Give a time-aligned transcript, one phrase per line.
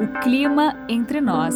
[0.00, 1.54] O clima entre nós.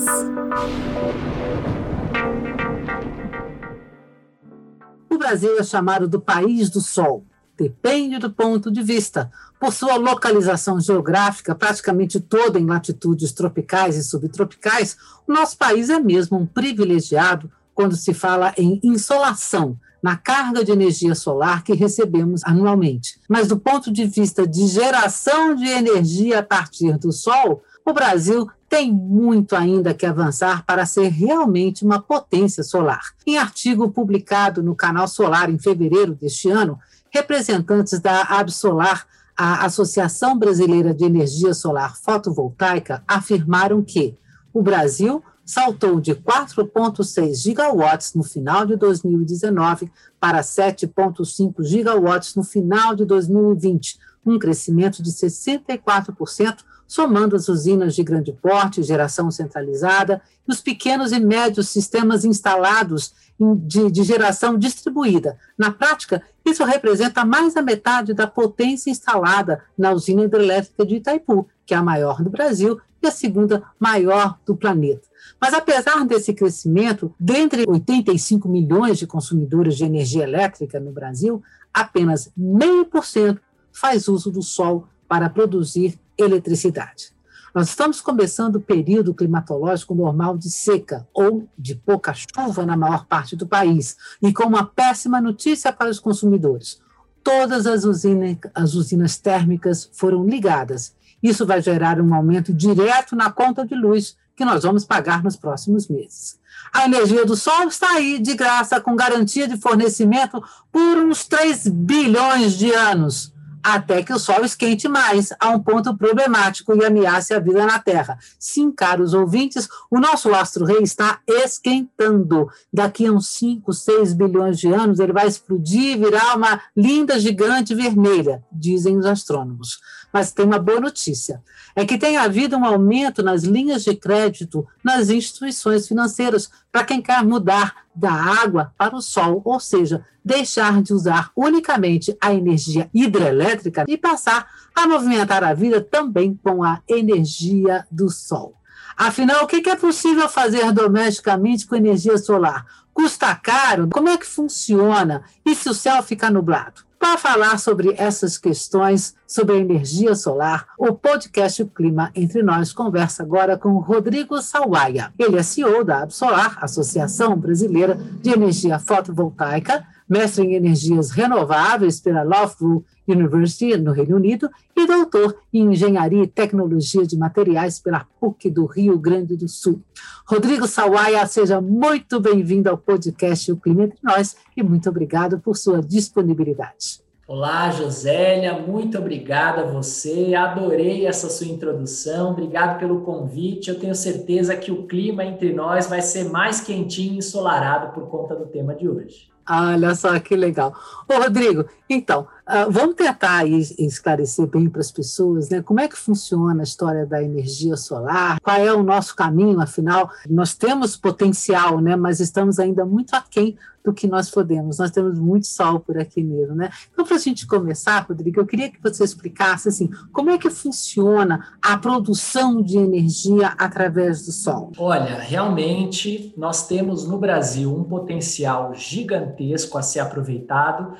[5.10, 7.24] O Brasil é chamado do país do sol.
[7.56, 9.30] Depende do ponto de vista.
[9.58, 14.96] Por sua localização geográfica, praticamente toda em latitudes tropicais e subtropicais,
[15.26, 20.72] o nosso país é mesmo um privilegiado quando se fala em insolação, na carga de
[20.72, 23.20] energia solar que recebemos anualmente.
[23.28, 28.48] Mas do ponto de vista de geração de energia a partir do Sol, o Brasil
[28.68, 33.02] tem muito ainda que avançar para ser realmente uma potência solar.
[33.26, 36.78] Em artigo publicado no Canal Solar em fevereiro deste ano,
[37.10, 39.06] representantes da Absolar,
[39.36, 44.16] a Associação Brasileira de Energia Solar Fotovoltaica, afirmaram que
[44.52, 52.94] o Brasil saltou de 4,6 gigawatts no final de 2019 para 7,5 gigawatts no final
[52.94, 56.58] de 2020, um crescimento de 64%,
[56.90, 63.14] somando as usinas de grande porte, geração centralizada e os pequenos e médios sistemas instalados
[63.38, 65.38] de, de, geração distribuída.
[65.56, 71.48] Na prática, isso representa mais da metade da potência instalada na usina hidrelétrica de Itaipu,
[71.64, 75.06] que é a maior do Brasil e a segunda maior do planeta.
[75.40, 81.40] Mas apesar desse crescimento, dentre 85 milhões de consumidores de energia elétrica no Brasil,
[81.72, 83.40] apenas meio por cento
[83.72, 87.12] faz uso do sol para produzir eletricidade.
[87.52, 93.06] Nós estamos começando o período climatológico normal de seca ou de pouca chuva na maior
[93.06, 96.80] parte do país, e com uma péssima notícia para os consumidores.
[97.24, 100.94] Todas as usinas, as usinas térmicas foram ligadas.
[101.20, 105.36] Isso vai gerar um aumento direto na conta de luz que nós vamos pagar nos
[105.36, 106.38] próximos meses.
[106.72, 111.66] A energia do sol está aí de graça, com garantia de fornecimento por uns 3
[111.66, 117.34] bilhões de anos até que o Sol esquente mais, a um ponto problemático e ameace
[117.34, 118.18] a vida na Terra.
[118.38, 122.48] Sim, caros ouvintes, o nosso astro-rei está esquentando.
[122.72, 127.18] Daqui a uns 5, 6 bilhões de anos, ele vai explodir e virar uma linda
[127.18, 129.78] gigante vermelha, dizem os astrônomos.
[130.12, 131.42] Mas tem uma boa notícia:
[131.74, 137.00] é que tem havido um aumento nas linhas de crédito nas instituições financeiras para quem
[137.00, 142.88] quer mudar da água para o sol, ou seja, deixar de usar unicamente a energia
[142.94, 148.54] hidrelétrica e passar a movimentar a vida também com a energia do sol.
[148.96, 152.66] Afinal, o que é possível fazer domesticamente com energia solar?
[152.92, 153.88] Custa caro?
[153.90, 155.24] Como é que funciona?
[155.44, 156.82] E se o céu ficar nublado?
[157.00, 163.22] Para falar sobre essas questões, sobre a energia solar, o podcast Clima Entre Nós conversa
[163.22, 165.10] agora com Rodrigo Sawaia.
[165.18, 172.22] Ele é CEO da Absolar, Associação Brasileira de Energia Fotovoltaica, mestre em energias renováveis pela
[172.22, 178.50] Loughborough University, no Reino Unido, e doutor em Engenharia e Tecnologia de Materiais pela PUC
[178.50, 179.80] do Rio Grande do Sul.
[180.26, 185.56] Rodrigo Sawaia, seja muito bem-vindo ao podcast O Clima Entre Nós e muito obrigado por
[185.56, 187.00] sua disponibilidade.
[187.32, 190.34] Olá, Josélia, muito obrigada a você.
[190.34, 192.32] Adorei essa sua introdução.
[192.32, 193.70] Obrigado pelo convite.
[193.70, 198.08] Eu tenho certeza que o clima entre nós vai ser mais quentinho e ensolarado por
[198.08, 199.29] conta do tema de hoje.
[199.52, 200.72] Olha só que legal.
[201.08, 205.96] Ô, Rodrigo, então, uh, vamos tentar esclarecer bem para as pessoas né, como é que
[205.96, 211.80] funciona a história da energia solar, qual é o nosso caminho, afinal, nós temos potencial,
[211.80, 214.78] né, mas estamos ainda muito aquém do que nós podemos.
[214.78, 216.70] Nós temos muito sol por aqui mesmo, né?
[216.92, 220.50] Então, para a gente começar, Rodrigo, eu queria que você explicasse assim, como é que
[220.50, 224.72] funciona a produção de energia através do sol.
[224.78, 230.94] Olha, realmente nós temos no Brasil um potencial gigantesco a ser aproveitado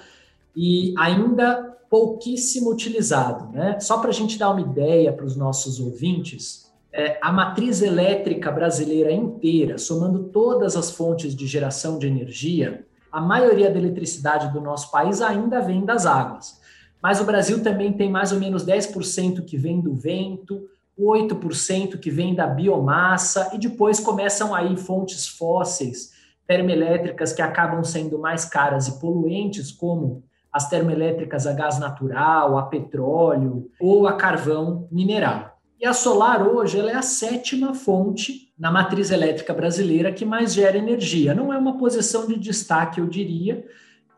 [0.56, 3.52] e ainda pouquíssimo utilizado.
[3.52, 3.78] Né?
[3.80, 6.59] Só para a gente dar uma ideia para os nossos ouvintes,
[6.92, 13.20] é, a matriz elétrica brasileira inteira, somando todas as fontes de geração de energia, a
[13.20, 16.60] maioria da eletricidade do nosso país ainda vem das águas.
[17.02, 20.68] Mas o Brasil também tem mais ou menos 10% que vem do vento,
[20.98, 26.12] 8% que vem da biomassa, e depois começam aí fontes fósseis,
[26.46, 30.22] termoelétricas que acabam sendo mais caras e poluentes, como
[30.52, 35.49] as termoelétricas a gás natural, a petróleo ou a carvão mineral.
[35.80, 40.52] E a solar hoje ela é a sétima fonte na matriz elétrica brasileira que mais
[40.52, 41.34] gera energia.
[41.34, 43.66] Não é uma posição de destaque, eu diria,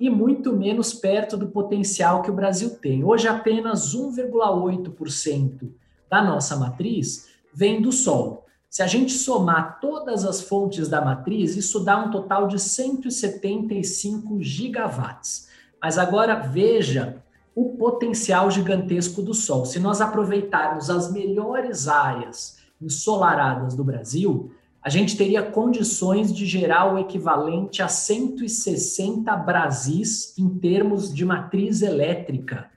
[0.01, 3.05] e muito menos perto do potencial que o Brasil tem.
[3.05, 5.71] Hoje apenas 1,8%
[6.11, 8.45] da nossa matriz vem do sol.
[8.69, 14.43] Se a gente somar todas as fontes da matriz, isso dá um total de 175
[14.43, 15.49] gigawatts.
[15.81, 17.23] Mas agora veja
[17.55, 19.65] o potencial gigantesco do Sol.
[19.65, 24.53] Se nós aproveitarmos as melhores áreas ensolaradas do Brasil,
[24.83, 31.83] a gente teria condições de gerar o equivalente a 160 Brasis em termos de matriz
[31.83, 32.69] elétrica.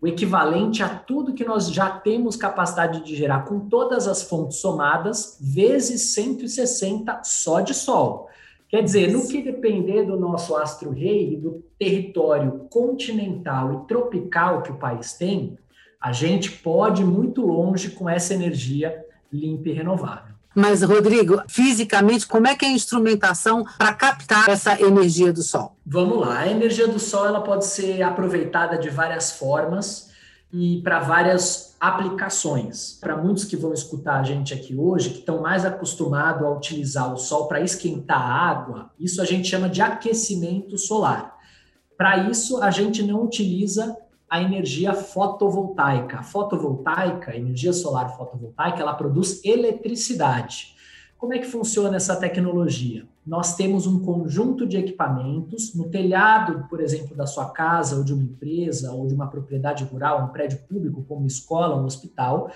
[0.00, 4.58] O equivalente a tudo que nós já temos capacidade de gerar com todas as fontes
[4.58, 8.28] somadas, vezes 160 só de sol.
[8.72, 14.72] Quer dizer, no que depender do nosso astro-rei e do território continental e tropical que
[14.72, 15.58] o país tem,
[16.00, 20.32] a gente pode ir muito longe com essa energia limpa e renovável.
[20.54, 25.76] Mas, Rodrigo, fisicamente, como é que é a instrumentação para captar essa energia do Sol?
[25.84, 26.38] Vamos lá.
[26.38, 30.11] A energia do Sol ela pode ser aproveitada de várias formas
[30.52, 32.98] e para várias aplicações.
[33.00, 37.12] Para muitos que vão escutar a gente aqui hoje, que estão mais acostumados a utilizar
[37.12, 41.38] o sol para esquentar a água, isso a gente chama de aquecimento solar.
[41.96, 43.96] Para isso, a gente não utiliza
[44.28, 46.18] a energia fotovoltaica.
[46.18, 50.71] A fotovoltaica, a energia solar fotovoltaica, ela produz eletricidade.
[51.22, 53.06] Como é que funciona essa tecnologia?
[53.24, 58.12] Nós temos um conjunto de equipamentos no telhado, por exemplo, da sua casa ou de
[58.12, 62.50] uma empresa ou de uma propriedade rural, um prédio público como escola, um hospital.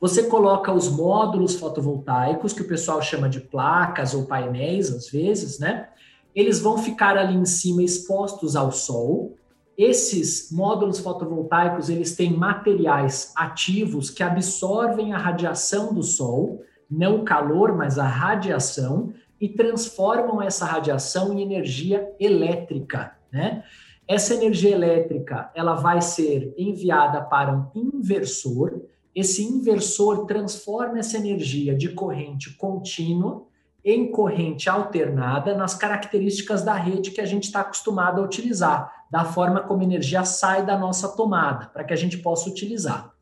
[0.00, 5.60] Você coloca os módulos fotovoltaicos, que o pessoal chama de placas ou painéis, às vezes,
[5.60, 5.88] né?
[6.34, 9.38] Eles vão ficar ali em cima expostos ao sol
[9.78, 17.24] esses módulos fotovoltaicos, eles têm materiais ativos que absorvem a radiação do sol, não o
[17.24, 23.62] calor, mas a radiação, e transformam essa radiação em energia elétrica, né?
[24.06, 28.80] Essa energia elétrica, ela vai ser enviada para um inversor.
[29.14, 33.46] Esse inversor transforma essa energia de corrente contínua
[33.84, 39.24] em corrente alternada nas características da rede que a gente está acostumado a utilizar, da
[39.24, 43.12] forma como energia sai da nossa tomada, para que a gente possa utilizar.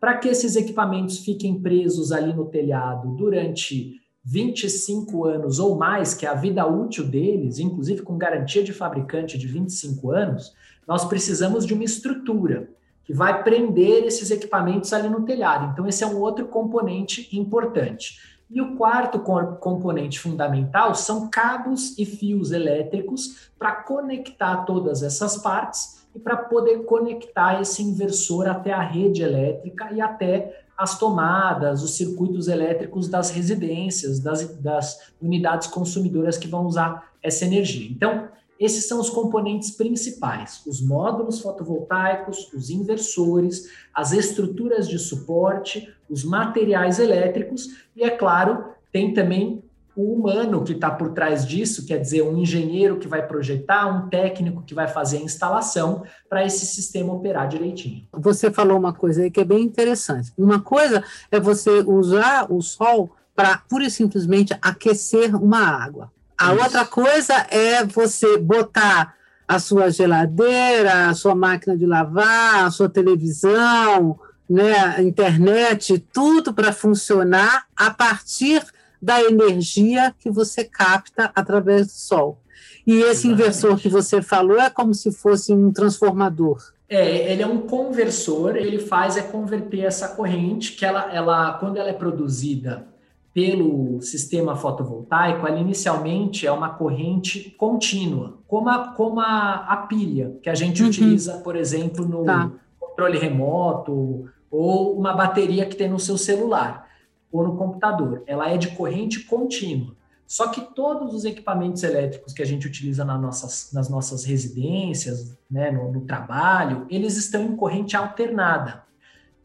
[0.00, 6.24] Para que esses equipamentos fiquem presos ali no telhado durante 25 anos ou mais, que
[6.24, 10.54] é a vida útil deles, inclusive com garantia de fabricante de 25 anos,
[10.88, 12.70] nós precisamos de uma estrutura
[13.04, 15.70] que vai prender esses equipamentos ali no telhado.
[15.72, 18.18] Então, esse é um outro componente importante.
[18.50, 19.20] E o quarto
[19.60, 26.84] componente fundamental são cabos e fios elétricos para conectar todas essas partes e para poder
[26.84, 33.30] conectar esse inversor até a rede elétrica e até as tomadas, os circuitos elétricos das
[33.30, 37.86] residências, das, das unidades consumidoras que vão usar essa energia.
[37.90, 38.28] Então,
[38.58, 46.24] esses são os componentes principais: os módulos fotovoltaicos, os inversores, as estruturas de suporte, os
[46.24, 49.62] materiais elétricos e, é claro, tem também
[49.96, 54.08] o humano que está por trás disso, quer dizer, um engenheiro que vai projetar, um
[54.08, 58.06] técnico que vai fazer a instalação para esse sistema operar direitinho.
[58.12, 60.32] Você falou uma coisa aí que é bem interessante.
[60.38, 66.10] Uma coisa é você usar o sol para pura e simplesmente aquecer uma água.
[66.38, 66.64] A Isso.
[66.64, 69.14] outra coisa é você botar
[69.46, 76.54] a sua geladeira, a sua máquina de lavar, a sua televisão, né, a internet, tudo
[76.54, 78.62] para funcionar a partir
[79.00, 82.38] da energia que você capta através do sol.
[82.86, 83.28] E esse Exatamente.
[83.28, 86.58] inversor que você falou é como se fosse um transformador.
[86.88, 91.76] É, ele é um conversor, ele faz é converter essa corrente que ela, ela quando
[91.76, 92.88] ela é produzida
[93.32, 100.36] pelo sistema fotovoltaico, ela inicialmente é uma corrente contínua, como a, como a, a pilha
[100.42, 100.88] que a gente uhum.
[100.88, 102.50] utiliza, por exemplo, no tá.
[102.78, 106.89] controle remoto ou uma bateria que tem no seu celular
[107.32, 108.22] ou no computador.
[108.26, 109.94] Ela é de corrente contínua.
[110.26, 115.36] Só que todos os equipamentos elétricos que a gente utiliza nas nossas, nas nossas residências,
[115.50, 118.84] né, no, no trabalho, eles estão em corrente alternada.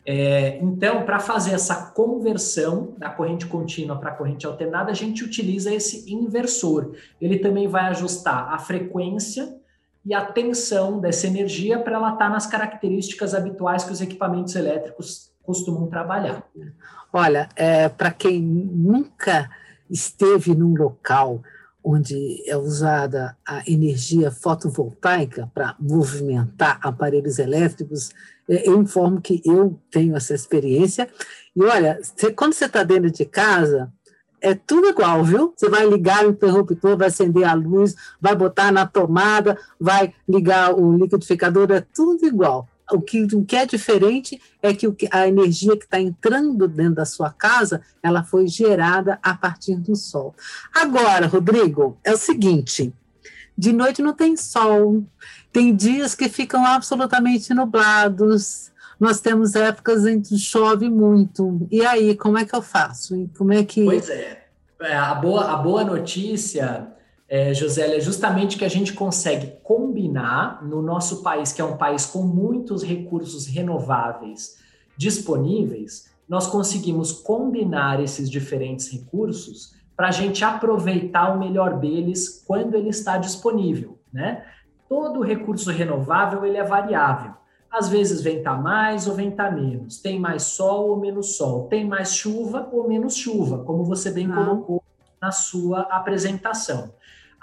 [0.05, 5.73] É, então, para fazer essa conversão da corrente contínua para corrente alternada, a gente utiliza
[5.73, 6.95] esse inversor.
[7.19, 9.57] Ele também vai ajustar a frequência
[10.05, 14.55] e a tensão dessa energia para ela estar tá nas características habituais que os equipamentos
[14.55, 16.43] elétricos costumam trabalhar.
[17.13, 19.49] Olha, é, para quem nunca
[19.89, 21.41] esteve num local
[21.83, 28.09] onde é usada a energia fotovoltaica para movimentar aparelhos elétricos,
[28.49, 31.07] é, eu informo que eu tenho essa experiência.
[31.55, 33.93] E olha, você, quando você está dentro de casa,
[34.41, 35.53] é tudo igual, viu?
[35.55, 40.73] Você vai ligar o interruptor, vai acender a luz, vai botar na tomada, vai ligar
[40.73, 42.67] o liquidificador, é tudo igual.
[42.91, 47.05] O que, o que é diferente é que, a energia que está entrando dentro da
[47.05, 50.35] sua casa, ela foi gerada a partir do sol.
[50.73, 52.93] Agora, Rodrigo, é o seguinte:
[53.57, 55.03] de noite não tem sol,
[55.51, 61.67] tem dias que ficam absolutamente nublados, nós temos épocas em que chove muito.
[61.71, 63.29] E aí, como é que eu faço?
[63.37, 63.83] Como é que.
[63.83, 64.45] Pois é.
[64.81, 66.87] é a, boa, a boa notícia,
[67.27, 71.77] é, Josélia, é justamente que a gente consegue combinar no nosso país, que é um
[71.77, 74.57] país com muitos recursos renováveis
[74.97, 82.75] disponíveis, nós conseguimos combinar esses diferentes recursos para a gente aproveitar o melhor deles quando
[82.75, 84.45] ele está disponível, né?
[84.89, 87.33] Todo recurso renovável ele é variável.
[87.71, 92.15] Às vezes venta mais ou venta menos, tem mais sol ou menos sol, tem mais
[92.15, 94.35] chuva ou menos chuva, como você bem ah.
[94.35, 94.83] colocou
[95.21, 96.93] na sua apresentação.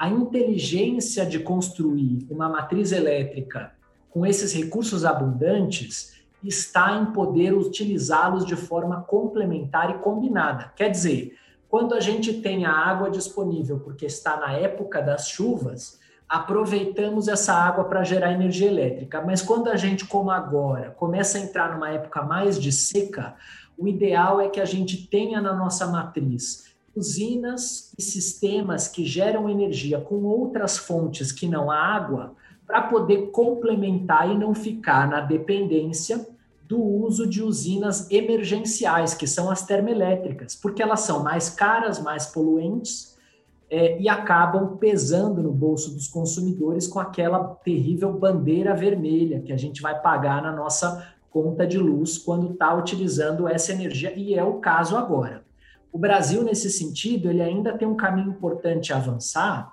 [0.02, 3.72] A inteligência de construir uma matriz elétrica
[4.10, 10.72] com esses recursos abundantes está em poder utilizá-los de forma complementar e combinada.
[10.74, 16.00] Quer dizer, quando a gente tem a água disponível porque está na época das chuvas,
[16.28, 19.22] aproveitamos essa água para gerar energia elétrica.
[19.24, 23.36] Mas quando a gente, como agora, começa a entrar numa época mais de seca,
[23.78, 29.48] o ideal é que a gente tenha na nossa matriz usinas e sistemas que geram
[29.48, 32.34] energia com outras fontes que não a água,
[32.66, 36.26] para poder complementar e não ficar na dependência
[36.68, 42.26] do uso de usinas emergenciais, que são as termoelétricas, porque elas são mais caras, mais
[42.26, 43.14] poluentes
[43.68, 49.56] é, e acabam pesando no bolso dos consumidores com aquela terrível bandeira vermelha que a
[49.56, 54.44] gente vai pagar na nossa conta de luz quando está utilizando essa energia, e é
[54.44, 55.41] o caso agora.
[55.92, 59.72] O Brasil, nesse sentido, ele ainda tem um caminho importante a avançar.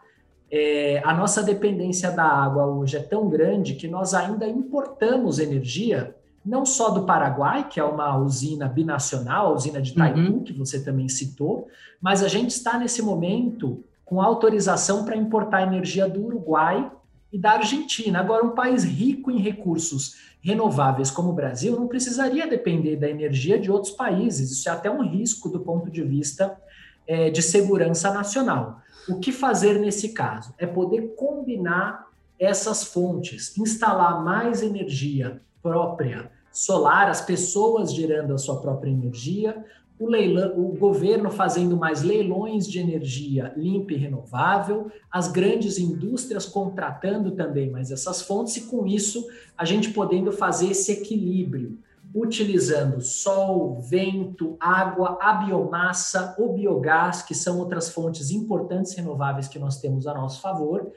[0.52, 6.16] É, a nossa dependência da água hoje é tão grande que nós ainda importamos energia
[6.46, 10.44] não só do Paraguai, que é uma usina binacional, a usina de Itaipu, uhum.
[10.44, 11.68] que você também citou,
[12.02, 16.92] mas a gente está nesse momento com autorização para importar energia do Uruguai
[17.32, 18.20] e da Argentina.
[18.20, 23.60] Agora, um país rico em recursos renováveis como o Brasil não precisaria depender da energia
[23.60, 24.52] de outros países.
[24.52, 26.58] Isso é até um risco do ponto de vista
[27.06, 28.82] é, de segurança nacional.
[29.08, 30.54] O que fazer nesse caso?
[30.58, 38.62] É poder combinar essas fontes, instalar mais energia própria solar, as pessoas gerando a sua
[38.62, 39.66] própria energia,
[40.00, 46.46] o, leilão, o governo fazendo mais leilões de energia limpa e renovável, as grandes indústrias
[46.46, 49.28] contratando também mais essas fontes, e com isso
[49.58, 51.78] a gente podendo fazer esse equilíbrio,
[52.16, 59.60] utilizando sol, vento, água, a biomassa, o biogás, que são outras fontes importantes renováveis que
[59.60, 60.92] nós temos a nosso favor,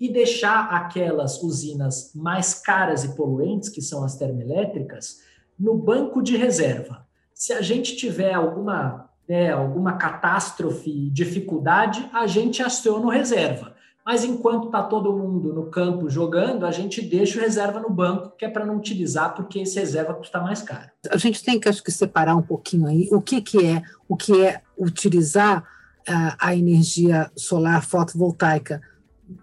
[0.00, 5.20] e deixar aquelas usinas mais caras e poluentes, que são as termoelétricas,
[5.58, 7.07] no banco de reserva.
[7.38, 13.76] Se a gente tiver alguma, né, alguma catástrofe, dificuldade, a gente aciona o reserva.
[14.04, 18.34] Mas enquanto está todo mundo no campo jogando, a gente deixa o reserva no banco,
[18.36, 20.90] que é para não utilizar, porque esse reserva custa mais caro.
[21.08, 24.16] A gente tem que, acho que, separar um pouquinho aí o que, que é o
[24.16, 25.62] que é utilizar
[26.08, 28.82] a, a energia solar fotovoltaica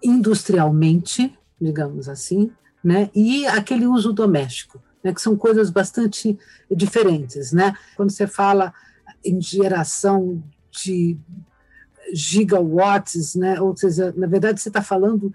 [0.02, 2.50] industrialmente, digamos assim,
[2.84, 3.08] né?
[3.14, 5.14] e aquele uso doméstico, né?
[5.14, 6.36] que são coisas bastante
[6.70, 7.52] diferentes.
[7.52, 7.74] Né?
[7.96, 8.74] Quando você fala
[9.24, 11.16] em geração de
[12.12, 13.60] gigawatts, né?
[13.60, 15.32] ou seja, na verdade você está falando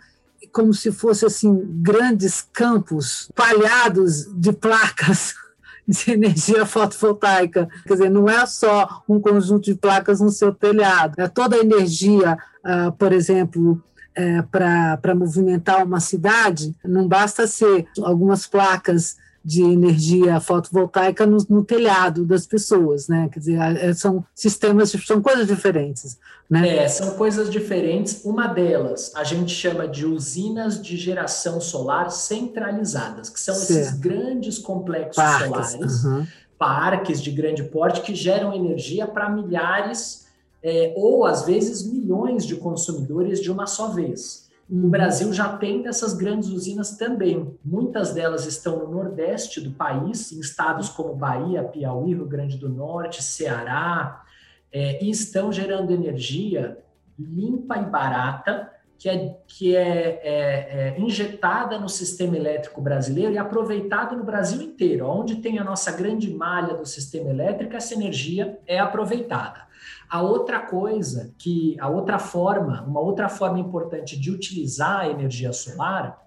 [0.52, 5.36] como se fosse assim grandes campos palhados de placas
[5.88, 7.70] de energia fotovoltaica.
[7.86, 11.60] Quer dizer, não é só um conjunto de placas no seu telhado, é toda a
[11.60, 13.82] energia, uh, por exemplo,
[14.16, 21.64] é, para movimentar uma cidade, não basta ser algumas placas de energia fotovoltaica no, no,
[21.64, 23.28] telhado das pessoas, né?
[23.32, 26.20] Quer dizer, é, são sistemas, são coisas diferentes,
[26.50, 26.78] né?
[26.78, 28.24] É, são coisas diferentes.
[28.24, 33.72] Uma delas a gente chama de usinas de geração solar centralizadas, que são certo.
[33.72, 36.28] esses grandes complexos parques, solares, uhum.
[36.58, 40.28] parques de grande porte que geram energia para milhares
[40.64, 44.41] é, ou às vezes milhões de consumidores de uma só vez.
[44.72, 44.88] O.
[44.88, 47.58] Brasil já tem dessas grandes usinas também.
[47.64, 52.70] Muitas delas estão no nordeste do país, em estados como Bahia, Piauí, Rio Grande do
[52.70, 54.24] Norte, Ceará,
[54.72, 56.78] é, e estão gerando energia
[57.20, 58.71] limpa e barata,
[59.02, 64.62] que é, que é, é, é injetada no sistema elétrico brasileiro e aproveitada no Brasil
[64.62, 65.08] inteiro.
[65.08, 69.64] Onde tem a nossa grande malha do sistema elétrico, essa energia é aproveitada.
[70.08, 75.52] A outra coisa que, a outra forma, uma outra forma importante de utilizar a energia
[75.52, 76.24] solar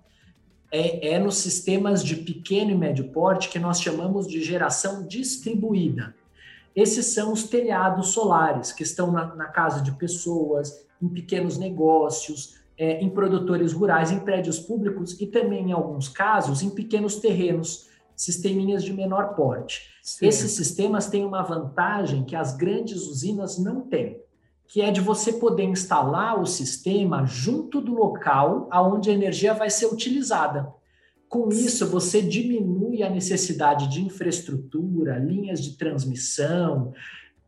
[0.73, 6.13] é, é nos sistemas de pequeno e médio porte que nós chamamos de geração distribuída.
[6.75, 12.64] Esses são os telhados solares que estão na, na casa de pessoas, em pequenos negócios,
[12.77, 17.89] é, em produtores rurais, em prédios públicos e também, em alguns casos, em pequenos terrenos
[18.17, 19.91] sisteminhas de menor porte.
[20.03, 20.27] Sim.
[20.27, 24.21] Esses sistemas têm uma vantagem que as grandes usinas não têm,
[24.67, 29.71] que é de você poder instalar o sistema junto do local aonde a energia vai
[29.71, 30.73] ser utilizada.
[31.29, 36.93] Com isso, você diminui a necessidade de infraestrutura, linhas de transmissão,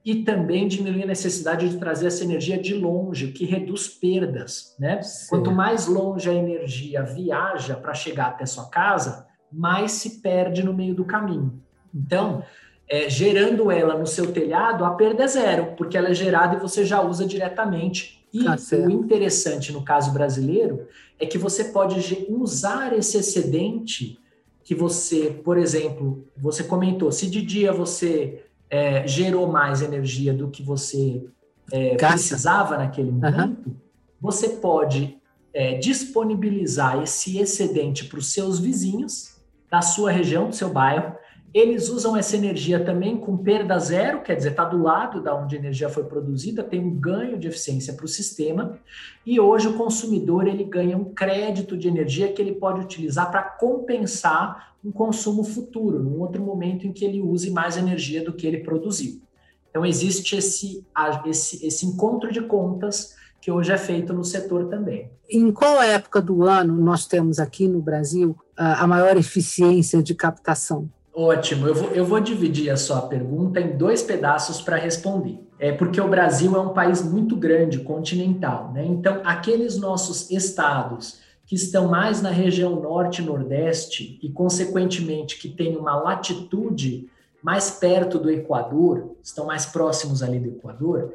[0.07, 4.77] e também diminui a necessidade de trazer essa energia de longe, o que reduz perdas.
[4.79, 5.01] Né?
[5.29, 10.73] Quanto mais longe a energia viaja para chegar até sua casa, mais se perde no
[10.73, 11.61] meio do caminho.
[11.93, 12.45] Então,
[12.89, 16.61] é, gerando ela no seu telhado, a perda é zero, porque ela é gerada e
[16.61, 18.25] você já usa diretamente.
[18.33, 20.87] E tá o interessante no caso brasileiro
[21.19, 24.21] é que você pode usar esse excedente
[24.63, 30.49] que você, por exemplo, você comentou, se de dia você é, gerou mais energia do
[30.49, 31.25] que você
[31.73, 33.77] é, precisava naquele momento, uhum.
[34.21, 35.17] você pode
[35.53, 39.37] é, disponibilizar esse excedente para os seus vizinhos
[39.71, 41.15] da sua região, do seu bairro.
[41.57, 45.57] Eles usam essa energia também com perda zero, quer dizer, está do lado da onde
[45.57, 48.79] a energia foi produzida, tem um ganho de eficiência para o sistema.
[49.25, 53.43] E hoje o consumidor ele ganha um crédito de energia que ele pode utilizar para
[53.43, 58.47] compensar um consumo futuro, num outro momento em que ele use mais energia do que
[58.47, 59.23] ele produziu.
[59.71, 60.85] Então, existe esse,
[61.25, 65.11] esse, esse encontro de contas que hoje é feito no setor também.
[65.27, 70.91] Em qual época do ano nós temos aqui no Brasil a maior eficiência de captação?
[71.19, 75.41] Ótimo, eu vou, eu vou dividir a sua pergunta em dois pedaços para responder.
[75.59, 78.85] É porque o Brasil é um país muito grande, continental, né?
[78.85, 85.79] Então, aqueles nossos estados que estão mais na região norte nordeste e, consequentemente, que têm
[85.79, 87.09] uma latitude
[87.43, 91.15] mais perto do Equador, estão mais próximos ali do Equador,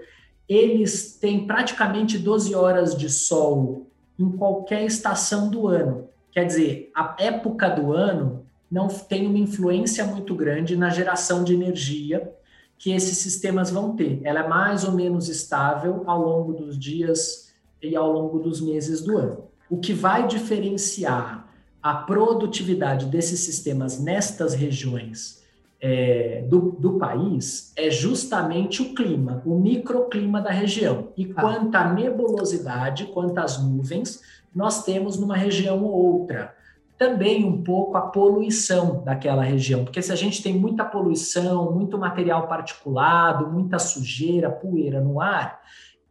[0.50, 3.86] eles têm praticamente 12 horas de sol
[4.17, 6.10] em qualquer estação do ano.
[6.31, 8.40] Quer dizer, a época do ano
[8.71, 12.33] não tem uma influência muito grande na geração de energia
[12.77, 14.21] que esses sistemas vão ter.
[14.23, 19.01] Ela é mais ou menos estável ao longo dos dias e ao longo dos meses
[19.01, 19.43] do ano.
[19.69, 21.48] O que vai diferenciar
[21.83, 25.41] a produtividade desses sistemas nestas regiões
[25.81, 31.09] é, do, do, país é justamente o clima, o microclima da região.
[31.17, 31.41] E ah.
[31.41, 34.22] quanta nebulosidade, quantas nuvens
[34.53, 36.55] nós temos numa região ou outra.
[37.01, 41.98] Também um pouco a poluição daquela região, porque se a gente tem muita poluição, muito
[41.98, 45.59] material particulado, muita sujeira, poeira no ar,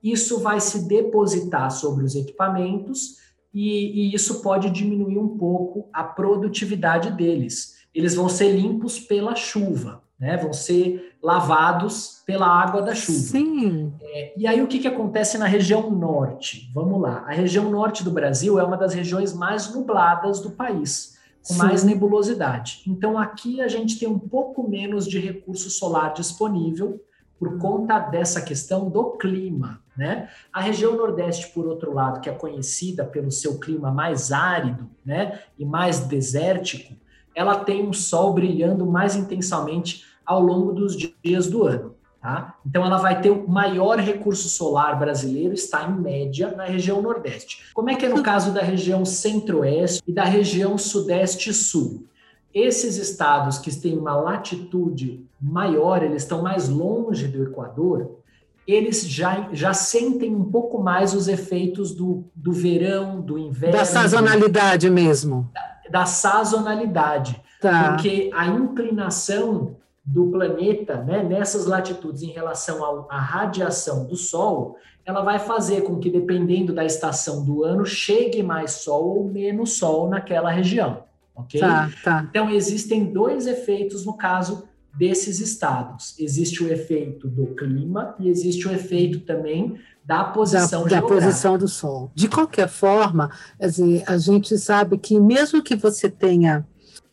[0.03, 3.19] isso vai se depositar sobre os equipamentos
[3.55, 7.77] e, e isso pode diminuir um pouco a produtividade deles.
[7.95, 10.37] Eles vão ser limpos pela chuva, né?
[10.37, 13.19] Vão ser lavados pela água da chuva.
[13.19, 13.93] Sim.
[14.03, 16.71] É, e aí o que, que acontece na região norte?
[16.75, 17.25] Vamos lá.
[17.27, 21.59] A região norte do Brasil é uma das regiões mais nubladas do país, com Sim.
[21.59, 22.83] mais nebulosidade.
[22.87, 27.03] Então aqui a gente tem um pouco menos de recurso solar disponível
[27.39, 29.81] por conta dessa questão do clima.
[29.97, 30.29] Né?
[30.53, 35.41] A região Nordeste, por outro lado, que é conhecida pelo seu clima mais árido né,
[35.59, 36.95] e mais desértico,
[37.35, 41.97] ela tem um sol brilhando mais intensamente ao longo dos dias do ano.
[42.23, 42.55] Tá?
[42.65, 47.65] Então, ela vai ter o maior recurso solar brasileiro, está em média na região Nordeste.
[47.75, 52.07] Como é que é no caso da região Centro-Oeste e da região Sudeste-Sul?
[52.55, 58.19] Esses estados que têm uma latitude maior, eles estão mais longe do Equador,
[58.67, 63.79] eles já, já sentem um pouco mais os efeitos do, do verão, do inverno.
[63.79, 65.51] Da sazonalidade mesmo.
[65.53, 67.41] Da, da sazonalidade.
[67.61, 67.95] Tá.
[67.95, 69.80] Porque a inclinação
[70.13, 75.99] do planeta, né, nessas latitudes em relação à radiação do Sol, ela vai fazer com
[75.99, 81.05] que, dependendo da estação do ano, chegue mais Sol ou menos Sol naquela região
[81.41, 81.61] ok?
[81.61, 82.27] Tá, tá.
[82.29, 84.65] Então, existem dois efeitos no caso
[84.97, 86.15] desses estados.
[86.19, 91.57] Existe o efeito do clima e existe o efeito também da posição da, da posição
[91.57, 92.11] do Sol.
[92.15, 96.67] De qualquer forma, assim, a gente sabe que mesmo que você tenha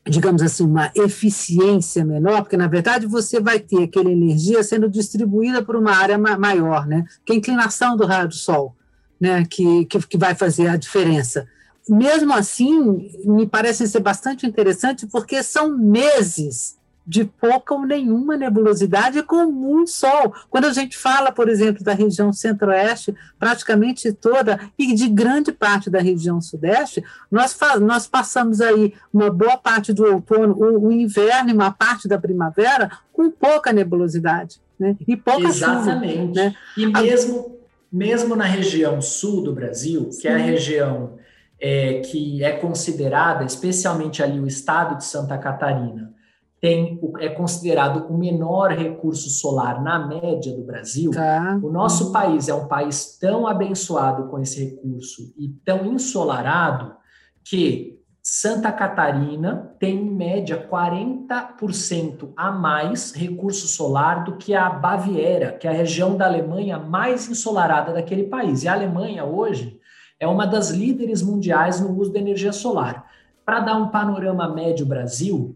[0.09, 5.63] digamos assim, uma eficiência menor, porque na verdade você vai ter aquela energia sendo distribuída
[5.63, 7.05] por uma área maior, né?
[7.25, 8.75] Que é a inclinação do raio do Sol,
[9.19, 9.45] né?
[9.49, 11.47] Que, que, que vai fazer a diferença
[11.89, 19.23] mesmo assim, me parece ser bastante interessante, porque são meses de pouca ou nenhuma nebulosidade
[19.23, 20.33] com muito sol.
[20.49, 25.89] Quando a gente fala, por exemplo, da região centro-oeste, praticamente toda, e de grande parte
[25.89, 31.49] da região sudeste, nós, nós passamos aí uma boa parte do outono, o, o inverno
[31.49, 34.59] e uma parte da primavera com pouca nebulosidade.
[34.77, 34.97] Né?
[35.07, 36.27] E pouca Exatamente.
[36.27, 36.55] Chuva, né?
[36.75, 37.57] E mesmo,
[37.91, 40.21] mesmo na região sul do Brasil, Sim.
[40.21, 41.17] que é a região
[41.59, 46.16] é, que é considerada, especialmente ali o estado de Santa Catarina,
[46.59, 51.59] tem é considerado o menor recurso solar na média do Brasil, tá.
[51.61, 56.95] o nosso país é um país tão abençoado com esse recurso e tão ensolarado
[57.43, 57.97] que
[58.29, 65.65] Santa Catarina tem, em média, 40% a mais recurso solar do que a Baviera, que
[65.65, 68.63] é a região da Alemanha mais ensolarada daquele país.
[68.63, 69.79] E a Alemanha, hoje,
[70.19, 73.09] é uma das líderes mundiais no uso da energia solar.
[73.45, 75.55] Para dar um panorama médio Brasil,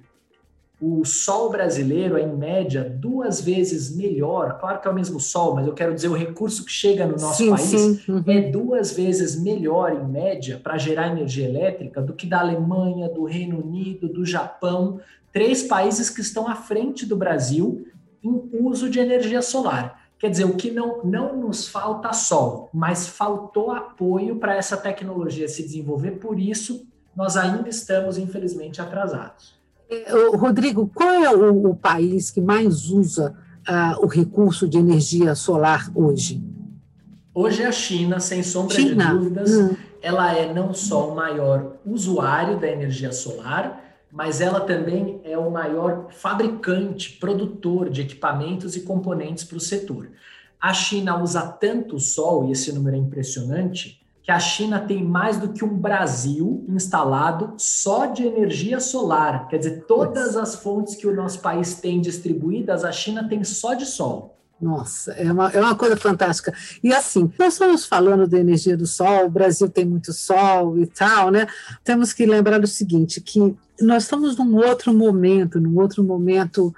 [0.82, 4.58] o sol brasileiro é, em média, duas vezes melhor.
[4.60, 7.12] Claro que é o mesmo sol, mas eu quero dizer, o recurso que chega no
[7.12, 8.02] nosso sim, país sim.
[8.10, 8.24] Uhum.
[8.26, 13.26] é duas vezes melhor, em média, para gerar energia elétrica do que da Alemanha, do
[13.26, 15.00] Reino Unido, do Japão.
[15.32, 17.86] Três países que estão à frente do Brasil
[18.24, 20.10] em uso de energia solar.
[20.17, 25.48] Quer dizer, o que não, não nos falta sol, mas faltou apoio para essa tecnologia
[25.48, 29.61] se desenvolver, por isso nós ainda estamos, infelizmente, atrasados.
[30.34, 33.36] Rodrigo, qual é o, o país que mais usa
[33.68, 36.42] uh, o recurso de energia solar hoje?
[37.34, 39.06] Hoje é a China, sem sombra China.
[39.06, 39.52] de dúvidas.
[39.52, 39.76] Hum.
[40.02, 45.52] Ela é não só o maior usuário da energia solar, mas ela também é o
[45.52, 50.10] maior fabricante, produtor de equipamentos e componentes para o setor.
[50.60, 54.01] A China usa tanto o sol, e esse número é impressionante,
[54.32, 59.50] que a China tem mais do que um Brasil instalado só de energia solar.
[59.50, 63.74] Quer dizer, todas as fontes que o nosso país tem distribuídas, a China tem só
[63.74, 64.38] de sol.
[64.62, 66.54] Nossa, é uma, é uma coisa fantástica.
[66.82, 70.88] E assim, nós estamos falando da energia do sol, o Brasil tem muito sol e
[70.88, 71.46] tal, né?
[71.84, 76.74] Temos que lembrar o seguinte, que nós estamos num outro momento, num outro momento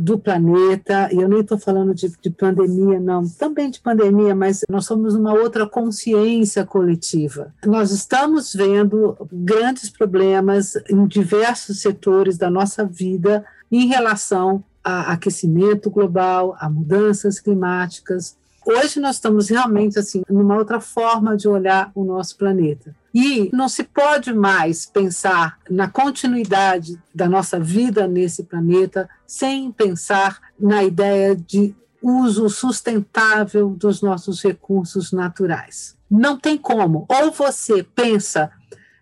[0.00, 4.60] do planeta, e eu nem estou falando de, de pandemia, não, também de pandemia, mas
[4.68, 7.54] nós somos uma outra consciência coletiva.
[7.64, 15.90] Nós estamos vendo grandes problemas em diversos setores da nossa vida em relação a aquecimento
[15.90, 18.36] global, a mudanças climáticas.
[18.66, 22.94] Hoje nós estamos realmente assim numa outra forma de olhar o nosso planeta.
[23.14, 30.40] E não se pode mais pensar na continuidade da nossa vida nesse planeta sem pensar
[30.58, 35.96] na ideia de uso sustentável dos nossos recursos naturais.
[36.10, 37.06] Não tem como.
[37.08, 38.50] Ou você pensa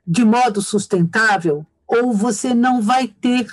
[0.07, 3.46] de modo sustentável, ou você não vai ter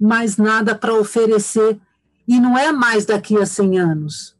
[0.00, 1.80] mais nada para oferecer.
[2.28, 4.36] E não é mais daqui a 100 anos.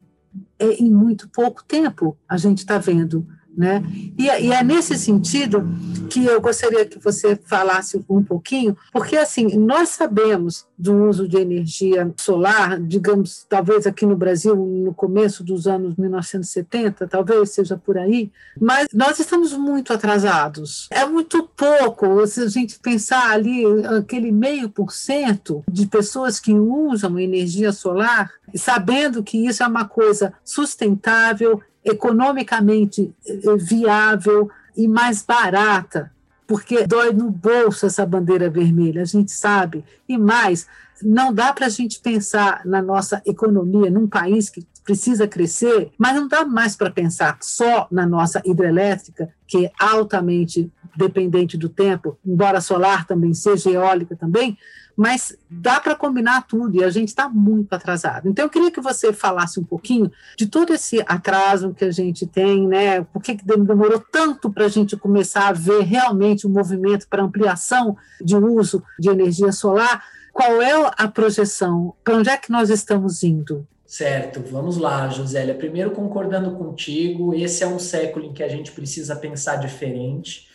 [0.58, 3.82] É em muito pouco tempo a gente está vendo né?
[4.18, 5.66] E, e, é nesse sentido
[6.10, 11.38] que eu gostaria que você falasse um pouquinho, porque assim nós sabemos do uso de
[11.38, 17.96] energia solar, digamos, talvez aqui no Brasil no começo dos anos 1970, talvez seja por
[17.96, 20.86] aí, mas nós estamos muito atrasados.
[20.90, 23.64] É muito pouco se a gente pensar ali
[23.98, 29.86] aquele meio por cento de pessoas que usam energia solar, sabendo que isso é uma
[29.86, 36.12] coisa sustentável economicamente eh, viável e mais barata,
[36.46, 39.84] porque dói no bolso essa bandeira vermelha, a gente sabe.
[40.08, 40.66] E mais,
[41.02, 46.14] não dá para a gente pensar na nossa economia num país que precisa crescer, mas
[46.14, 52.18] não dá mais para pensar só na nossa hidrelétrica, que é altamente dependente do tempo,
[52.24, 54.56] embora solar também seja, eólica também,
[54.96, 58.28] mas dá para combinar tudo e a gente está muito atrasado.
[58.28, 62.26] Então, eu queria que você falasse um pouquinho de todo esse atraso que a gente
[62.26, 63.02] tem, né?
[63.02, 67.96] Por que demorou tanto para a gente começar a ver realmente um movimento para ampliação
[68.20, 70.02] de uso de energia solar?
[70.32, 71.94] Qual é a projeção?
[72.02, 73.66] Para onde é que nós estamos indo?
[73.86, 75.54] Certo, vamos lá, Josélia.
[75.54, 80.45] Primeiro, concordando contigo, esse é um século em que a gente precisa pensar diferente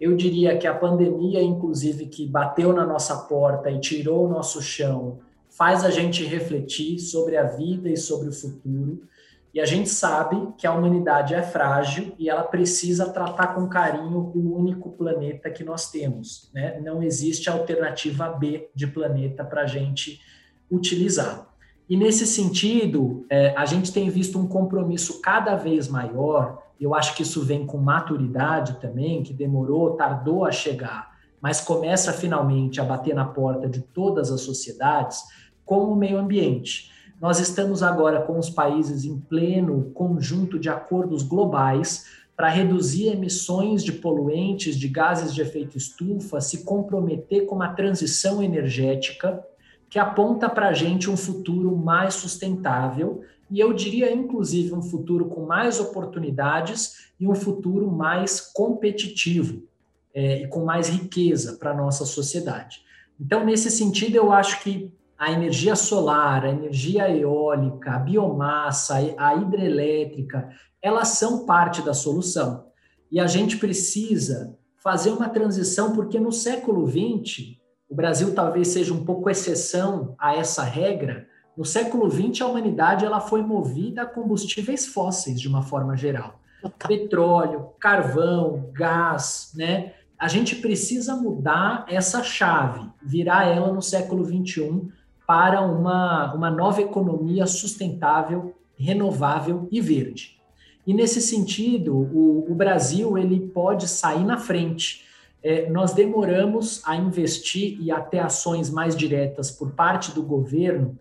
[0.00, 4.62] eu diria que a pandemia, inclusive, que bateu na nossa porta e tirou o nosso
[4.62, 5.18] chão,
[5.50, 9.02] faz a gente refletir sobre a vida e sobre o futuro.
[9.52, 14.32] E a gente sabe que a humanidade é frágil e ela precisa tratar com carinho
[14.34, 16.50] o único planeta que nós temos.
[16.54, 16.80] Né?
[16.80, 20.20] Não existe alternativa B de planeta para a gente
[20.70, 21.48] utilizar.
[21.88, 27.14] E nesse sentido, é, a gente tem visto um compromisso cada vez maior eu acho
[27.14, 32.84] que isso vem com maturidade também, que demorou, tardou a chegar, mas começa finalmente a
[32.84, 35.22] bater na porta de todas as sociedades,
[35.64, 36.90] com o meio ambiente.
[37.20, 43.84] Nós estamos agora com os países em pleno conjunto de acordos globais para reduzir emissões
[43.84, 49.44] de poluentes, de gases de efeito estufa, se comprometer com uma transição energética
[49.90, 55.26] que aponta para a gente um futuro mais sustentável e eu diria, inclusive, um futuro
[55.26, 59.64] com mais oportunidades e um futuro mais competitivo
[60.14, 62.82] é, e com mais riqueza para a nossa sociedade.
[63.18, 69.34] Então, nesse sentido, eu acho que a energia solar, a energia eólica, a biomassa, a
[69.34, 70.48] hidrelétrica,
[70.80, 72.64] elas são parte da solução.
[73.12, 77.58] E a gente precisa fazer uma transição, porque no século XX,
[77.88, 81.26] o Brasil talvez seja um pouco exceção a essa regra,
[81.60, 86.40] no século XX a humanidade ela foi movida a combustíveis fósseis de uma forma geral.
[86.88, 89.92] Petróleo, carvão, gás, né?
[90.18, 94.88] A gente precisa mudar essa chave, virar ela no século XXI
[95.26, 100.40] para uma, uma nova economia sustentável, renovável e verde.
[100.86, 105.04] E nesse sentido, o, o Brasil ele pode sair na frente.
[105.42, 110.98] É, nós demoramos a investir e a ter ações mais diretas por parte do governo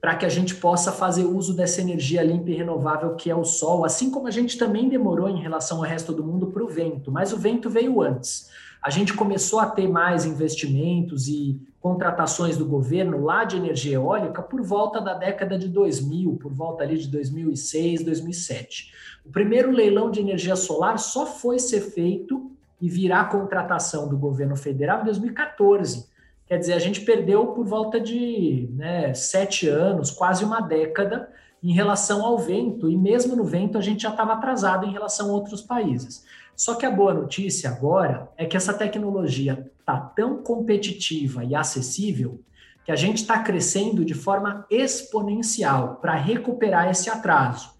[0.00, 3.44] para que a gente possa fazer uso dessa energia limpa e renovável que é o
[3.44, 6.68] sol, assim como a gente também demorou em relação ao resto do mundo para o
[6.68, 8.48] vento, mas o vento veio antes.
[8.82, 14.40] A gente começou a ter mais investimentos e contratações do governo lá de energia eólica
[14.42, 18.92] por volta da década de 2000, por volta ali de 2006, 2007.
[19.24, 24.56] O primeiro leilão de energia solar só foi ser feito e virar contratação do governo
[24.56, 26.08] federal em 2014.
[26.50, 31.30] Quer dizer, a gente perdeu por volta de né, sete anos, quase uma década,
[31.62, 35.30] em relação ao vento, e mesmo no vento a gente já estava atrasado em relação
[35.30, 36.24] a outros países.
[36.56, 42.40] Só que a boa notícia agora é que essa tecnologia está tão competitiva e acessível
[42.84, 47.70] que a gente está crescendo de forma exponencial para recuperar esse atraso.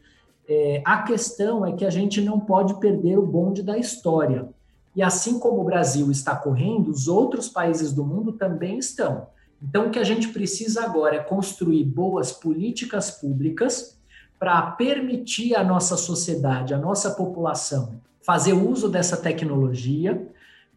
[0.48, 4.48] É, a questão é que a gente não pode perder o bonde da história.
[4.94, 9.28] E assim como o Brasil está correndo, os outros países do mundo também estão.
[9.62, 13.98] Então, o que a gente precisa agora é construir boas políticas públicas
[14.38, 20.26] para permitir à nossa sociedade, à nossa população, fazer uso dessa tecnologia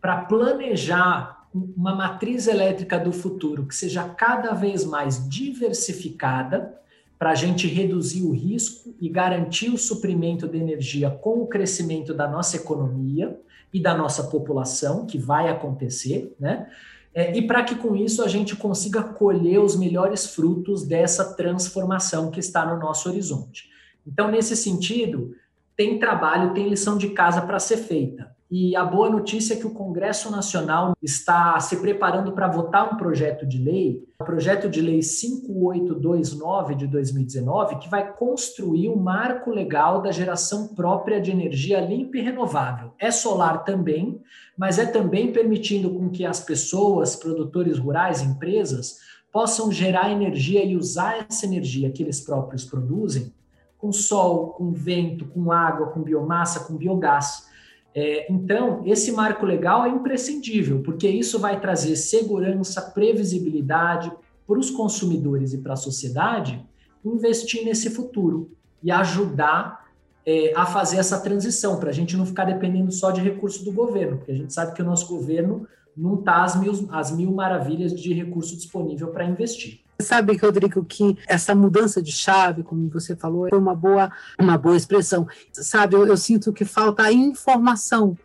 [0.02, 6.78] para planejar uma matriz elétrica do futuro que seja cada vez mais diversificada,
[7.18, 12.14] para a gente reduzir o risco e garantir o suprimento de energia com o crescimento
[12.14, 13.40] da nossa economia
[13.74, 16.70] e da nossa população, que vai acontecer, né?
[17.16, 22.32] É, e para que com isso a gente consiga colher os melhores frutos dessa transformação
[22.32, 23.70] que está no nosso horizonte.
[24.06, 25.36] Então, nesse sentido,
[25.76, 28.33] tem trabalho, tem lição de casa para ser feita.
[28.56, 32.98] E a boa notícia é que o Congresso Nacional está se preparando para votar um
[32.98, 39.02] projeto de lei, o projeto de lei 5829 de 2019, que vai construir o um
[39.02, 42.92] marco legal da geração própria de energia limpa e renovável.
[43.00, 44.22] É solar também,
[44.56, 49.00] mas é também permitindo com que as pessoas, produtores rurais, empresas,
[49.32, 53.34] possam gerar energia e usar essa energia que eles próprios produzem
[53.80, 57.52] com sol, com vento, com água, com biomassa, com biogás.
[57.96, 64.12] É, então, esse marco legal é imprescindível, porque isso vai trazer segurança, previsibilidade
[64.48, 66.64] para os consumidores e para a sociedade
[67.06, 68.52] investir nesse futuro
[68.82, 69.84] e ajudar
[70.26, 73.72] é, a fazer essa transição, para a gente não ficar dependendo só de recursos do
[73.72, 78.14] governo, porque a gente sabe que o nosso governo não está às mil maravilhas de
[78.14, 79.82] recurso disponível para investir.
[80.04, 84.78] Sabe, Rodrigo, que essa mudança de chave, como você falou, foi uma boa, uma boa
[84.78, 85.28] expressão.
[85.52, 88.18] Sabe, eu, eu sinto que falta informação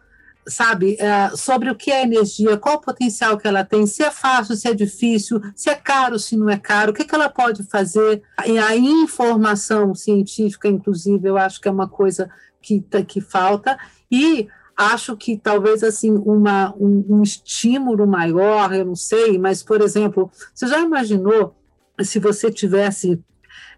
[0.48, 4.10] sabe, é, sobre o que é energia, qual o potencial que ela tem, se é
[4.10, 7.28] fácil, se é difícil, se é caro, se não é caro, o que, que ela
[7.28, 8.22] pode fazer.
[8.46, 12.30] E a informação científica, inclusive, eu acho que é uma coisa
[12.62, 13.78] que, que falta.
[14.10, 19.80] E acho que talvez assim uma, um, um, estímulo maior, eu não sei, mas por
[19.80, 21.57] exemplo, você já imaginou
[22.02, 23.20] se você tivesse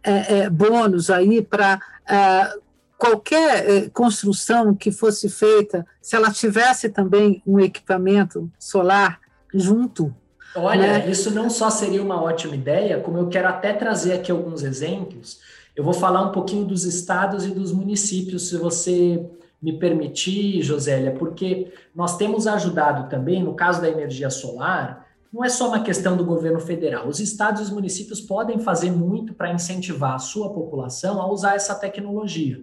[0.02, 2.52] é, é, bônus aí para é,
[2.98, 9.20] qualquer é, construção que fosse feita, se ela tivesse também um equipamento solar
[9.54, 10.14] junto?
[10.54, 11.10] Olha, né?
[11.10, 15.40] isso não só seria uma ótima ideia, como eu quero até trazer aqui alguns exemplos.
[15.76, 19.24] Eu vou falar um pouquinho dos estados e dos municípios, se você
[19.62, 25.48] me permitir, Josélia, porque nós temos ajudado também, no caso da energia solar, não é
[25.48, 27.06] só uma questão do governo federal.
[27.06, 31.54] Os estados e os municípios podem fazer muito para incentivar a sua população a usar
[31.54, 32.60] essa tecnologia.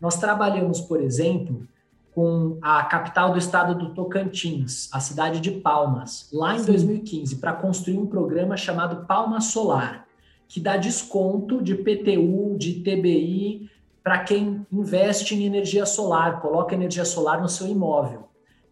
[0.00, 1.66] Nós trabalhamos, por exemplo,
[2.12, 6.66] com a capital do estado do Tocantins, a cidade de Palmas, lá em Sim.
[6.66, 10.06] 2015, para construir um programa chamado Palma Solar,
[10.48, 13.70] que dá desconto de PTU, de TBI
[14.02, 18.27] para quem investe em energia solar, coloca energia solar no seu imóvel.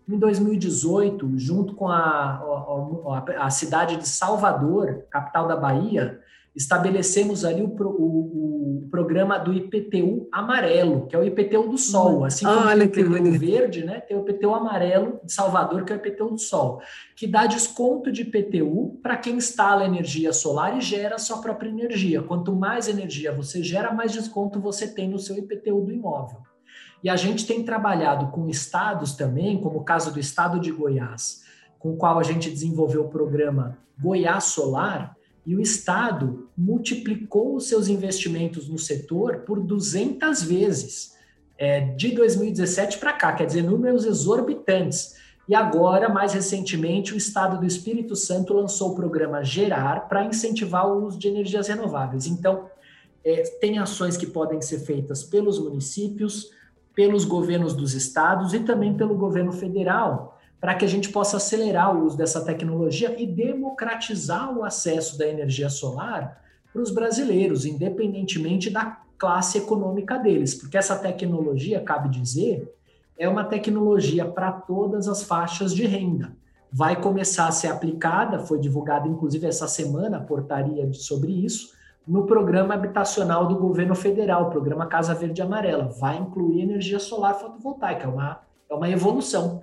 [0.08, 6.20] Em 2018, junto com a, a, a, cidade de Salvador, capital da Bahia,
[6.54, 12.20] estabelecemos ali o, o, o, programa do IPTU amarelo, que é o IPTU do Sol.
[12.20, 12.24] Hum.
[12.24, 15.92] Assim como Olha tem o IPTU verde, né, tem o IPTU amarelo de Salvador, que
[15.92, 16.80] é o IPTU do Sol,
[17.16, 22.22] que dá desconto de IPTU para quem instala energia solar e gera sua própria energia.
[22.22, 26.38] Quanto mais energia você gera, mais desconto você tem no seu IPTU do imóvel.
[27.02, 31.42] E a gente tem trabalhado com estados também, como o caso do estado de Goiás,
[31.78, 37.68] com o qual a gente desenvolveu o programa Goiás Solar, e o Estado multiplicou os
[37.68, 41.14] seus investimentos no setor por 200 vezes,
[41.56, 45.14] é, de 2017 para cá, quer dizer, números exorbitantes.
[45.48, 50.88] E agora, mais recentemente, o Estado do Espírito Santo lançou o programa Gerar para incentivar
[50.88, 52.26] o uso de energias renováveis.
[52.26, 52.68] Então,
[53.24, 56.50] é, tem ações que podem ser feitas pelos municípios,
[56.96, 61.94] pelos governos dos estados e também pelo governo federal para que a gente possa acelerar
[61.94, 68.70] o uso dessa tecnologia e democratizar o acesso da energia solar para os brasileiros, independentemente
[68.70, 72.74] da classe econômica deles, porque essa tecnologia, cabe dizer,
[73.18, 76.32] é uma tecnologia para todas as faixas de renda.
[76.72, 81.75] Vai começar a ser aplicada, foi divulgada inclusive essa semana a portaria sobre isso,
[82.06, 85.92] no programa habitacional do governo federal, o programa Casa Verde e Amarela.
[85.98, 88.40] Vai incluir energia solar fotovoltaica, é uma,
[88.70, 89.62] é uma evolução.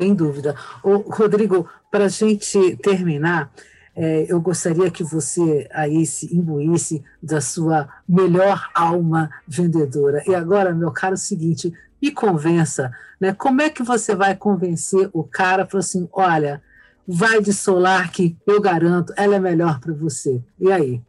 [0.00, 0.56] Sem dúvida.
[0.82, 3.52] Ô, Rodrigo, para a gente terminar,
[3.94, 10.22] é, eu gostaria que você aí se imbuísse da sua melhor alma vendedora.
[10.26, 13.32] E agora, meu caro, é o seguinte, me convença, né?
[13.32, 16.60] Como é que você vai convencer o cara para assim, olha,
[17.06, 20.42] vai de solar que eu garanto, ela é melhor para você.
[20.58, 21.00] E aí?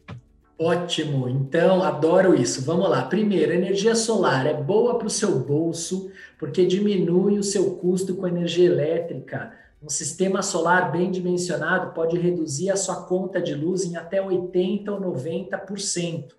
[0.63, 2.61] Ótimo, então adoro isso.
[2.63, 3.01] Vamos lá.
[3.03, 8.25] Primeiro, energia solar é boa para o seu bolso, porque diminui o seu custo com
[8.25, 9.51] energia elétrica.
[9.83, 14.87] Um sistema solar bem dimensionado pode reduzir a sua conta de luz em até 80%
[14.87, 16.29] ou 90%.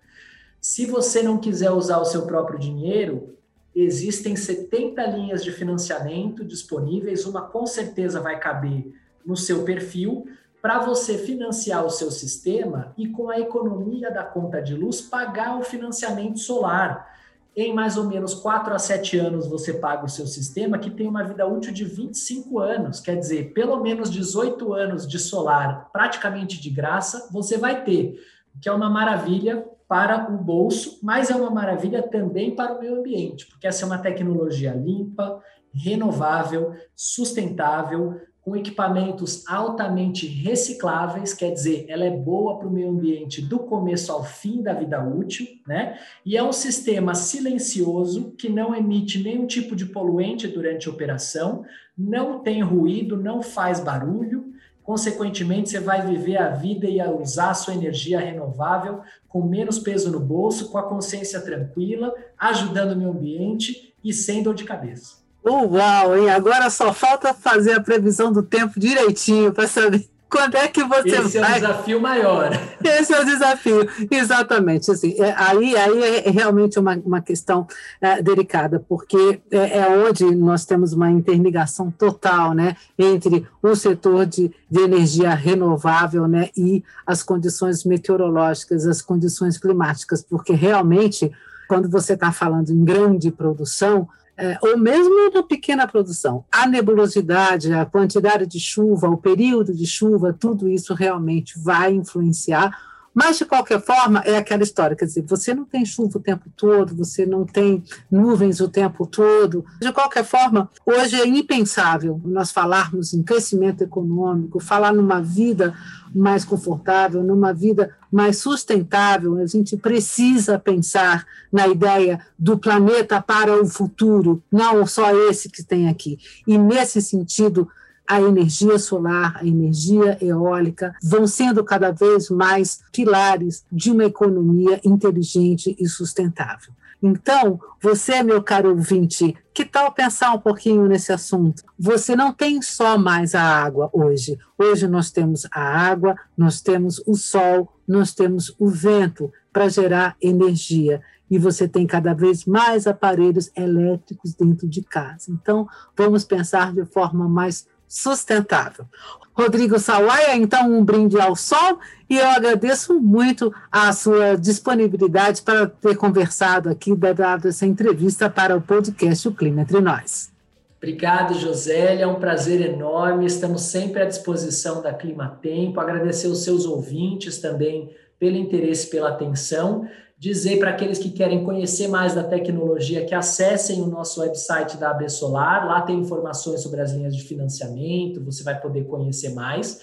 [0.59, 3.37] Se você não quiser usar o seu próprio dinheiro,
[3.75, 8.91] existem 70 linhas de financiamento disponíveis, uma com certeza vai caber
[9.23, 10.25] no seu perfil
[10.65, 15.59] para você financiar o seu sistema e, com a economia da conta de luz, pagar
[15.59, 17.07] o financiamento solar.
[17.55, 21.07] Em mais ou menos 4 a 7 anos você paga o seu sistema, que tem
[21.07, 22.99] uma vida útil de 25 anos.
[22.99, 28.19] Quer dizer, pelo menos 18 anos de solar praticamente de graça você vai ter,
[28.55, 32.79] o que é uma maravilha para o bolso, mas é uma maravilha também para o
[32.79, 41.51] meio ambiente, porque essa é uma tecnologia limpa, renovável, sustentável, com equipamentos altamente recicláveis, quer
[41.51, 45.47] dizer, ela é boa para o meio ambiente do começo ao fim da vida útil,
[45.67, 45.97] né?
[46.23, 51.65] E é um sistema silencioso que não emite nenhum tipo de poluente durante a operação,
[51.97, 54.53] não tem ruído, não faz barulho.
[54.83, 60.11] Consequentemente, você vai viver a vida e usar a sua energia renovável com menos peso
[60.11, 65.24] no bolso, com a consciência tranquila, ajudando o meio ambiente e sem dor de cabeça.
[65.47, 66.29] Uau, hein?
[66.31, 71.09] Agora só falta fazer a previsão do tempo direitinho para saber quando é que você
[71.09, 71.25] Esse vai.
[71.27, 72.49] Esse é o desafio maior.
[72.83, 74.89] Esse é o desafio, exatamente.
[74.89, 77.67] Assim, é, aí, aí é realmente uma, uma questão
[78.01, 84.25] é, delicada, porque é, é, onde nós temos uma interligação total né, entre o setor
[84.25, 91.31] de, de energia renovável né, e as condições meteorológicas, as condições climáticas, porque realmente,
[91.67, 97.73] quando você está falando em grande produção, é, ou mesmo na pequena produção, a nebulosidade,
[97.73, 102.71] a quantidade de chuva, o período de chuva, tudo isso realmente vai influenciar
[103.15, 106.49] mas, de qualquer forma, é aquela história, quer dizer, você não tem chuva o tempo
[106.53, 109.63] todo, você não tem nuvens o tempo todo.
[109.79, 115.73] De qualquer forma, hoje é impensável nós falarmos em crescimento econômico, falar numa vida
[116.15, 119.37] mais confortável, numa vida mais sustentável.
[119.37, 125.63] A gente precisa pensar na ideia do planeta para o futuro, não só esse que
[125.63, 126.17] tem aqui.
[126.47, 127.67] E, nesse sentido,
[128.07, 134.79] a energia solar, a energia eólica vão sendo cada vez mais pilares de uma economia
[134.85, 136.73] inteligente e sustentável.
[137.07, 141.61] Então, você, meu caro ouvinte, que tal pensar um pouquinho nesse assunto?
[141.77, 144.39] Você não tem só mais a água hoje.
[144.57, 150.17] Hoje nós temos a água, nós temos o sol, nós temos o vento para gerar
[150.19, 150.99] energia
[151.29, 155.29] e você tem cada vez mais aparelhos elétricos dentro de casa.
[155.29, 158.85] Então, vamos pensar de forma mais sustentável.
[159.33, 161.79] Rodrigo Sawaia, então, um brinde ao sol
[162.09, 168.55] e eu agradeço muito a sua disponibilidade para ter conversado aqui, dado essa entrevista para
[168.55, 170.29] o podcast O Clima Entre Nós.
[170.77, 176.43] Obrigado, Josélia, é um prazer enorme, estamos sempre à disposição da Clima Tempo, agradecer os
[176.43, 179.87] seus ouvintes também pelo interesse, pela atenção.
[180.25, 184.89] Dizer para aqueles que querem conhecer mais da tecnologia que acessem o nosso website da
[184.89, 185.67] AB Solar.
[185.67, 189.81] Lá tem informações sobre as linhas de financiamento, você vai poder conhecer mais.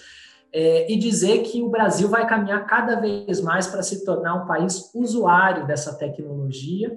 [0.51, 4.45] É, e dizer que o Brasil vai caminhar cada vez mais para se tornar um
[4.45, 6.91] país usuário dessa tecnologia,